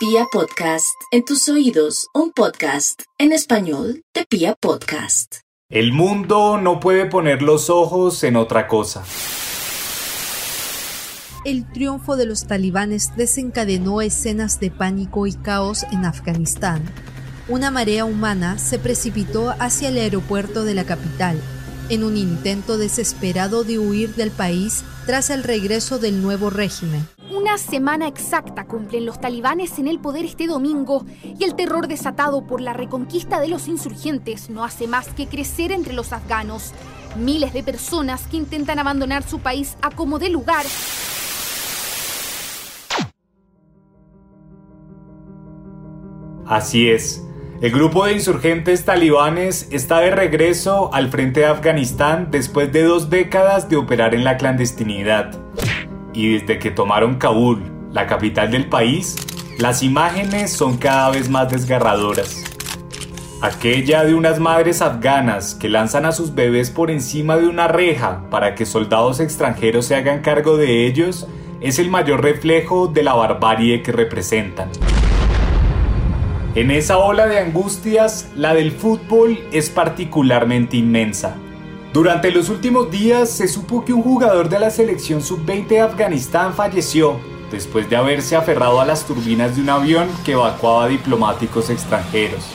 [0.00, 5.40] Pia Podcast, en tus oídos, un podcast en español de Pia Podcast.
[5.68, 9.04] El mundo no puede poner los ojos en otra cosa.
[11.44, 16.82] El triunfo de los talibanes desencadenó escenas de pánico y caos en Afganistán.
[17.46, 21.38] Una marea humana se precipitó hacia el aeropuerto de la capital,
[21.90, 27.06] en un intento desesperado de huir del país tras el regreso del nuevo régimen.
[27.30, 32.44] Una semana exacta cumplen los talibanes en el poder este domingo y el terror desatado
[32.44, 36.72] por la reconquista de los insurgentes no hace más que crecer entre los afganos.
[37.16, 40.66] Miles de personas que intentan abandonar su país a como de lugar.
[46.46, 47.24] Así es.
[47.60, 53.08] El grupo de insurgentes talibanes está de regreso al frente de Afganistán después de dos
[53.08, 55.38] décadas de operar en la clandestinidad
[56.12, 59.16] y desde que tomaron Kabul, la capital del país,
[59.58, 62.44] las imágenes son cada vez más desgarradoras.
[63.42, 68.28] Aquella de unas madres afganas que lanzan a sus bebés por encima de una reja
[68.30, 71.26] para que soldados extranjeros se hagan cargo de ellos
[71.60, 74.70] es el mayor reflejo de la barbarie que representan.
[76.54, 81.36] En esa ola de angustias, la del fútbol es particularmente inmensa.
[81.92, 86.54] Durante los últimos días se supo que un jugador de la selección sub-20 de Afganistán
[86.54, 87.18] falleció
[87.50, 92.46] después de haberse aferrado a las turbinas de un avión que evacuaba diplomáticos extranjeros.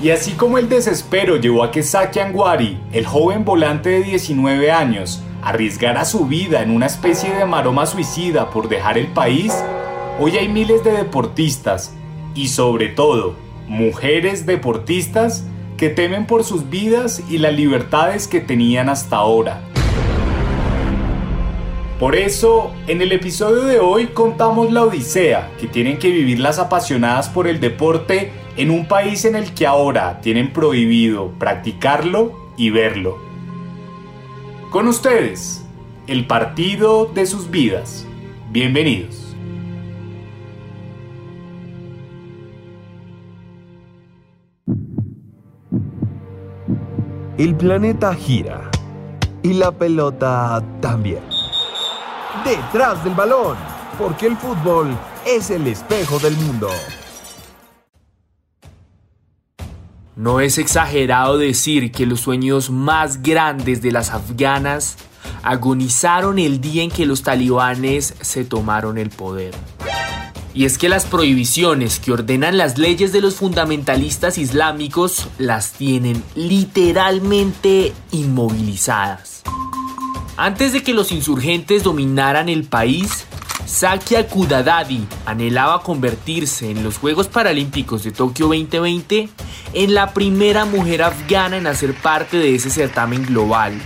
[0.00, 4.70] Y así como el desespero llevó a que Saki Angwari, el joven volante de 19
[4.70, 9.52] años, arriesgara su vida en una especie de maroma suicida por dejar el país,
[10.20, 11.92] hoy hay miles de deportistas
[12.36, 13.34] y sobre todo
[13.66, 15.42] mujeres deportistas
[15.76, 19.60] que temen por sus vidas y las libertades que tenían hasta ahora.
[22.00, 26.58] Por eso, en el episodio de hoy contamos la odisea que tienen que vivir las
[26.58, 32.70] apasionadas por el deporte en un país en el que ahora tienen prohibido practicarlo y
[32.70, 33.18] verlo.
[34.70, 35.64] Con ustedes,
[36.06, 38.06] el partido de sus vidas.
[38.50, 39.35] Bienvenidos.
[47.38, 48.70] El planeta gira
[49.42, 51.20] y la pelota también.
[52.46, 53.58] Detrás del balón,
[53.98, 56.70] porque el fútbol es el espejo del mundo.
[60.16, 64.96] No es exagerado decir que los sueños más grandes de las afganas
[65.42, 69.54] agonizaron el día en que los talibanes se tomaron el poder.
[70.56, 76.24] Y es que las prohibiciones que ordenan las leyes de los fundamentalistas islámicos las tienen
[76.34, 79.42] literalmente inmovilizadas.
[80.38, 83.26] Antes de que los insurgentes dominaran el país,
[83.66, 89.28] Sakia Kudadadi anhelaba convertirse en los Juegos Paralímpicos de Tokio 2020
[89.74, 93.78] en la primera mujer afgana en hacer parte de ese certamen global.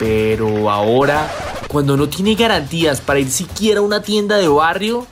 [0.00, 1.30] Pero ahora,
[1.68, 5.06] cuando no tiene garantías para ir siquiera a una tienda de barrio,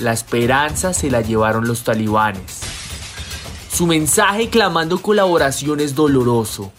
[0.00, 2.60] la esperanza se la llevaron los talibanes.
[3.70, 6.72] Su mensaje clamando colaboración es doloroso.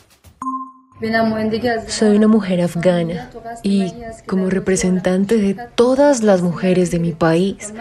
[1.88, 3.30] Soy una mujer afgana
[3.64, 3.92] y
[4.28, 7.74] como representante de todas las mujeres de mi país,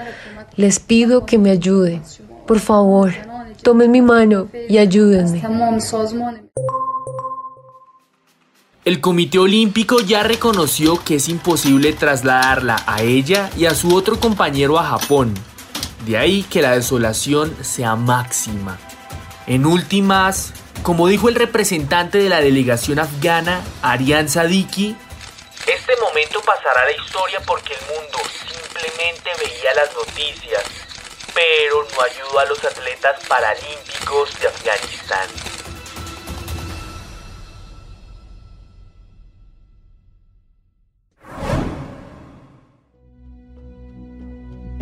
[0.57, 2.03] les pido que me ayuden.
[2.47, 3.13] Por favor,
[3.63, 5.43] tomen mi mano y ayúdenme.
[8.83, 14.19] El Comité Olímpico ya reconoció que es imposible trasladarla a ella y a su otro
[14.19, 15.35] compañero a Japón.
[16.07, 18.79] De ahí que la desolación sea máxima.
[19.47, 24.97] En últimas, como dijo el representante de la delegación afgana, Arian Sadiki,
[25.67, 28.19] este momento pasará a la historia porque el mundo
[28.49, 30.65] simplemente veía las noticias,
[31.35, 35.50] pero no ayudó a los atletas paralímpicos de Afganistán.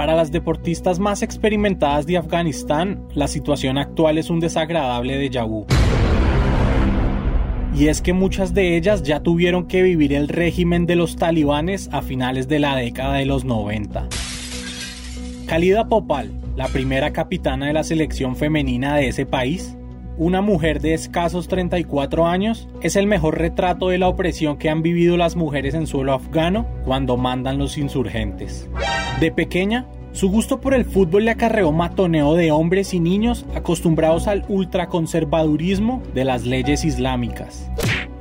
[0.08, 5.66] Para las deportistas más experimentadas de Afganistán, la situación actual es un desagradable déjà vu.
[7.76, 11.90] Y es que muchas de ellas ya tuvieron que vivir el régimen de los talibanes
[11.92, 14.08] a finales de la década de los 90.
[15.46, 19.76] Khalida Popal, la primera capitana de la selección femenina de ese país,
[20.16, 24.80] una mujer de escasos 34 años, es el mejor retrato de la opresión que han
[24.80, 28.70] vivido las mujeres en suelo afgano cuando mandan los insurgentes.
[29.20, 34.26] De pequeña, su gusto por el fútbol le acarreó matoneo de hombres y niños acostumbrados
[34.26, 37.70] al ultraconservadurismo de las leyes islámicas.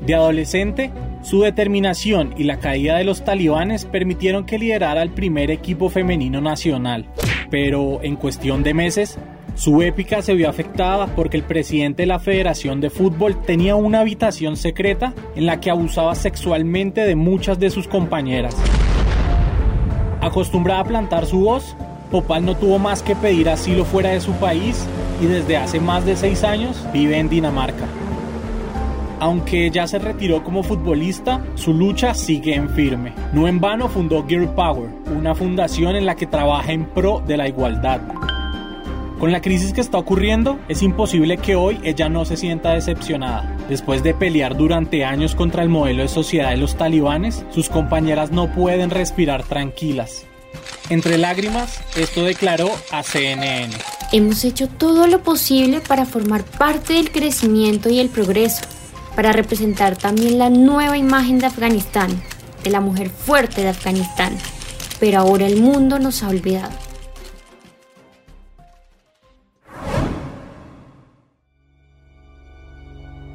[0.05, 0.91] De adolescente,
[1.21, 6.39] su determinación y la caída de los talibanes permitieron que liderara el primer equipo femenino
[6.39, 7.05] nacional,
[7.49, 9.17] pero en cuestión de meses,
[9.55, 14.01] su épica se vio afectada porque el presidente de la Federación de Fútbol tenía una
[14.01, 18.55] habitación secreta en la que abusaba sexualmente de muchas de sus compañeras.
[20.27, 21.73] Acostumbrada a plantar su voz,
[22.11, 24.85] Popal no tuvo más que pedir asilo fuera de su país
[25.21, 27.85] y desde hace más de seis años vive en Dinamarca.
[29.21, 33.13] Aunque ya se retiró como futbolista, su lucha sigue en firme.
[33.31, 37.37] No en vano fundó Girl Power, una fundación en la que trabaja en pro de
[37.37, 38.01] la igualdad.
[39.19, 43.57] Con la crisis que está ocurriendo, es imposible que hoy ella no se sienta decepcionada.
[43.67, 48.29] Después de pelear durante años contra el modelo de sociedad de los talibanes, sus compañeras
[48.29, 50.25] no pueden respirar tranquilas.
[50.89, 53.73] Entre lágrimas, esto declaró a CNN.
[54.11, 58.61] Hemos hecho todo lo posible para formar parte del crecimiento y el progreso
[59.15, 62.21] para representar también la nueva imagen de Afganistán,
[62.63, 64.37] de la mujer fuerte de Afganistán.
[64.99, 66.86] Pero ahora el mundo nos ha olvidado.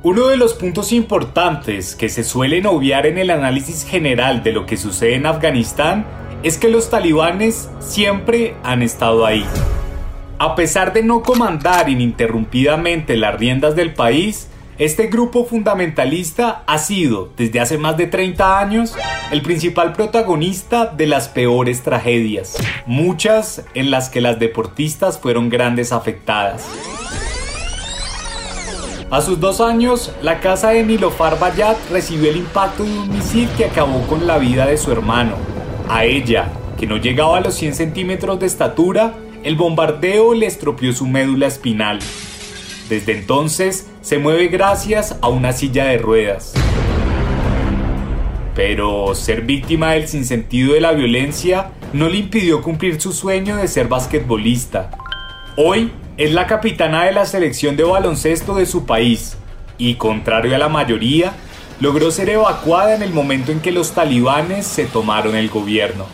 [0.05, 4.67] Uno de los puntos importantes que se suelen obviar en el análisis general de lo
[4.67, 6.05] que sucede en Afganistán
[6.43, 9.47] es que los talibanes siempre han estado ahí.
[10.41, 17.31] A pesar de no comandar ininterrumpidamente las riendas del país, este grupo fundamentalista ha sido,
[17.37, 18.97] desde hace más de 30 años,
[19.31, 22.57] el principal protagonista de las peores tragedias,
[22.87, 26.67] muchas en las que las deportistas fueron grandes afectadas.
[29.13, 33.47] A sus dos años, la casa de Nilofar Bayat recibió el impacto de un misil
[33.59, 35.37] que acabó con la vida de su hermano.
[35.87, 39.13] A ella, que no llegaba a los 100 centímetros de estatura,
[39.43, 41.99] el bombardeo le estropeó su médula espinal.
[42.89, 46.55] Desde entonces se mueve gracias a una silla de ruedas.
[48.55, 53.69] Pero ser víctima del sinsentido de la violencia no le impidió cumplir su sueño de
[53.69, 54.91] ser basquetbolista.
[55.59, 59.37] Hoy es la capitana de la selección de baloncesto de su país
[59.79, 61.33] y, contrario a la mayoría,
[61.81, 66.07] logró ser evacuada en el momento en que los talibanes se tomaron el gobierno.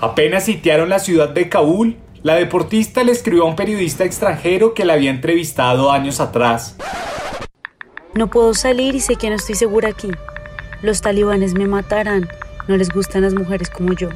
[0.00, 4.84] Apenas sitiaron la ciudad de Kabul, la deportista le escribió a un periodista extranjero que
[4.84, 6.76] la había entrevistado años atrás.
[8.14, 10.10] No puedo salir y sé que no estoy segura aquí.
[10.82, 12.28] Los talibanes me matarán.
[12.66, 14.08] No les gustan las mujeres como yo.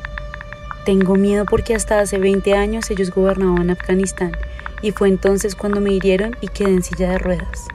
[0.85, 4.33] Tengo miedo porque hasta hace 20 años ellos gobernaban Afganistán
[4.83, 7.69] y fue entonces cuando me hirieron y quedé en silla de ruedas.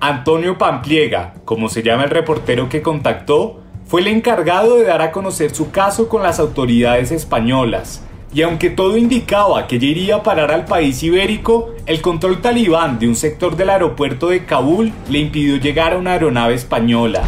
[0.00, 5.10] Antonio Pampliega, como se llama el reportero que contactó, fue el encargado de dar a
[5.10, 8.02] conocer su caso con las autoridades españolas.
[8.34, 12.98] Y aunque todo indicaba que ella iría a parar al país ibérico, el control talibán
[12.98, 17.22] de un sector del aeropuerto de Kabul le impidió llegar a una aeronave española.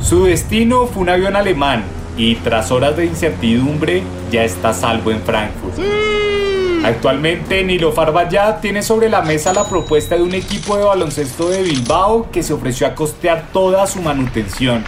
[0.00, 1.84] Su destino fue un avión alemán
[2.18, 5.78] y tras horas de incertidumbre ya está salvo en Frankfurt.
[6.84, 11.62] Actualmente Nilo Bayat tiene sobre la mesa la propuesta de un equipo de baloncesto de
[11.62, 14.84] Bilbao que se ofreció a costear toda su manutención.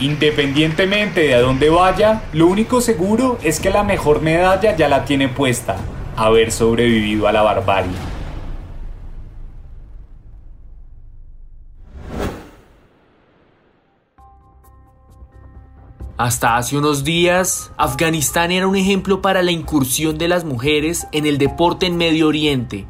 [0.00, 5.04] Independientemente de a dónde vaya, lo único seguro es que la mejor medalla ya la
[5.04, 5.76] tiene puesta,
[6.16, 8.09] haber sobrevivido a la barbarie.
[16.20, 21.24] Hasta hace unos días, Afganistán era un ejemplo para la incursión de las mujeres en
[21.24, 22.86] el deporte en Medio Oriente.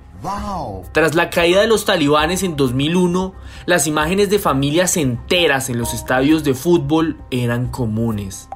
[0.90, 3.32] Tras la caída de los talibanes en 2001,
[3.66, 8.48] las imágenes de familias enteras en los estadios de fútbol eran comunes.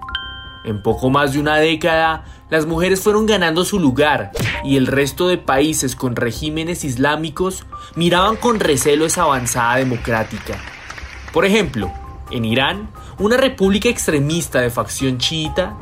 [0.64, 4.33] En poco más de una década, las mujeres fueron ganando su lugar
[4.64, 7.64] y el resto de países con regímenes islámicos
[7.95, 10.59] miraban con recelo esa avanzada democrática.
[11.33, 11.93] Por ejemplo,
[12.31, 15.76] en Irán, una república extremista de facción chiita,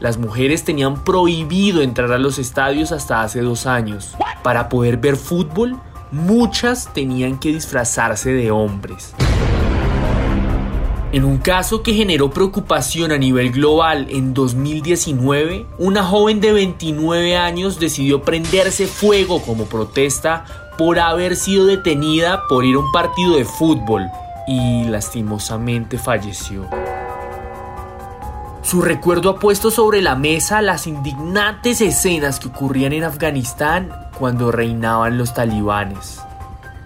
[0.00, 4.16] las mujeres tenían prohibido entrar a los estadios hasta hace dos años.
[4.42, 5.78] Para poder ver fútbol,
[6.10, 9.14] muchas tenían que disfrazarse de hombres.
[11.12, 17.36] En un caso que generó preocupación a nivel global en 2019, una joven de 29
[17.36, 20.46] años decidió prenderse fuego como protesta
[20.78, 24.10] por haber sido detenida por ir a un partido de fútbol
[24.46, 26.68] y lastimosamente falleció.
[28.62, 34.52] Su recuerdo ha puesto sobre la mesa las indignantes escenas que ocurrían en Afganistán cuando
[34.52, 36.20] reinaban los talibanes.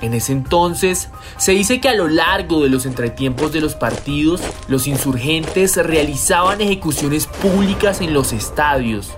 [0.00, 1.08] En ese entonces,
[1.38, 6.60] se dice que a lo largo de los entretiempos de los partidos, los insurgentes realizaban
[6.60, 9.12] ejecuciones públicas en los estadios.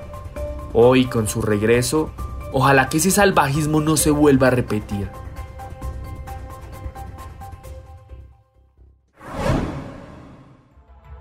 [0.72, 2.10] Hoy, con su regreso,
[2.52, 5.08] ojalá que ese salvajismo no se vuelva a repetir.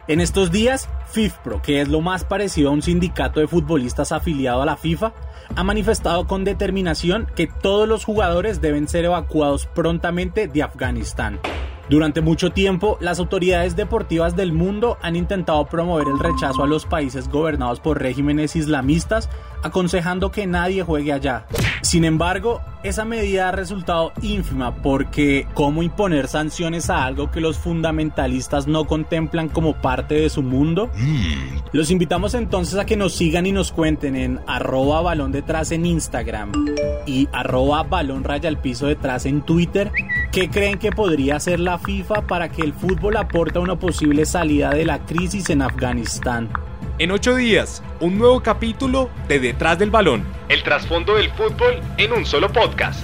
[0.07, 4.61] En estos días, FIFPRO, que es lo más parecido a un sindicato de futbolistas afiliado
[4.61, 5.11] a la FIFA,
[5.53, 11.41] ha manifestado con determinación que todos los jugadores deben ser evacuados prontamente de Afganistán.
[11.89, 16.85] Durante mucho tiempo, las autoridades deportivas del mundo han intentado promover el rechazo a los
[16.85, 19.29] países gobernados por regímenes islamistas,
[19.63, 21.45] aconsejando que nadie juegue allá.
[21.81, 27.57] Sin embargo, esa medida ha resultado ínfima porque ¿cómo imponer sanciones a algo que los
[27.57, 30.89] fundamentalistas no contemplan como parte de su mundo?
[31.71, 35.85] Los invitamos entonces a que nos sigan y nos cuenten en arroba balón detrás en
[35.85, 36.51] Instagram
[37.05, 39.91] y arroba balón raya al piso detrás en Twitter.
[40.31, 44.69] ¿Qué creen que podría hacer la FIFA para que el fútbol aporte una posible salida
[44.71, 46.49] de la crisis en Afganistán?
[46.99, 50.25] En ocho días, un nuevo capítulo de Detrás del Balón.
[50.49, 53.03] El trasfondo del fútbol en un solo podcast.